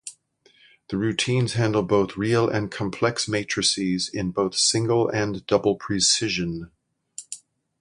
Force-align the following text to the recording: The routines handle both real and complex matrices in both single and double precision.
The 0.89 0.97
routines 0.97 1.53
handle 1.53 1.83
both 1.83 2.17
real 2.17 2.49
and 2.49 2.71
complex 2.71 3.27
matrices 3.27 4.09
in 4.09 4.31
both 4.31 4.55
single 4.55 5.07
and 5.09 5.45
double 5.45 5.75
precision. 5.75 6.71